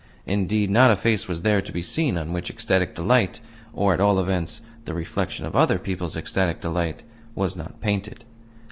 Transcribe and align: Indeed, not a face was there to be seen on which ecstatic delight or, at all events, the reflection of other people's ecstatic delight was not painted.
Indeed, 0.25 0.71
not 0.71 0.89
a 0.89 0.95
face 0.95 1.27
was 1.27 1.43
there 1.43 1.61
to 1.61 1.71
be 1.71 1.83
seen 1.83 2.17
on 2.17 2.33
which 2.33 2.49
ecstatic 2.49 2.95
delight 2.95 3.39
or, 3.71 3.93
at 3.93 4.01
all 4.01 4.17
events, 4.19 4.63
the 4.85 4.95
reflection 4.95 5.45
of 5.45 5.55
other 5.55 5.77
people's 5.77 6.17
ecstatic 6.17 6.59
delight 6.59 7.03
was 7.35 7.55
not 7.55 7.79
painted. 7.81 8.25